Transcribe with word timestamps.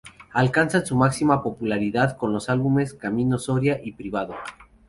Alcanzan 0.33 0.83
su 0.83 0.95
máxima 0.95 1.43
popularidad 1.43 2.17
con 2.17 2.33
los 2.33 2.49
álbumes 2.49 2.95
Camino 2.95 3.37
Soria 3.37 3.79
y 3.83 3.91
Privado. 3.91 4.33